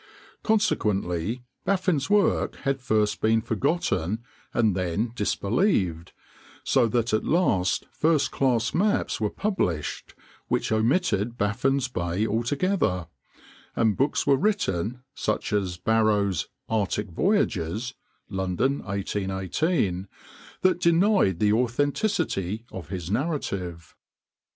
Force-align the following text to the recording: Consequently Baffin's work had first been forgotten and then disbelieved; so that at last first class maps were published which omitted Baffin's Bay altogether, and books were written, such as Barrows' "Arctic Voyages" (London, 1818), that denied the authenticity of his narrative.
Consequently 0.41 1.43
Baffin's 1.63 2.09
work 2.09 2.55
had 2.55 2.81
first 2.81 3.21
been 3.21 3.39
forgotten 3.39 4.23
and 4.51 4.75
then 4.75 5.11
disbelieved; 5.13 6.11
so 6.63 6.87
that 6.87 7.13
at 7.13 7.23
last 7.23 7.85
first 7.91 8.31
class 8.31 8.73
maps 8.73 9.21
were 9.21 9.29
published 9.29 10.15
which 10.47 10.71
omitted 10.71 11.37
Baffin's 11.37 11.87
Bay 11.87 12.25
altogether, 12.25 13.09
and 13.75 13.95
books 13.95 14.25
were 14.25 14.37
written, 14.37 15.03
such 15.13 15.53
as 15.53 15.77
Barrows' 15.77 16.47
"Arctic 16.67 17.11
Voyages" 17.11 17.93
(London, 18.27 18.79
1818), 18.85 20.07
that 20.61 20.81
denied 20.81 21.37
the 21.37 21.53
authenticity 21.53 22.65
of 22.71 22.89
his 22.89 23.11
narrative. 23.11 23.93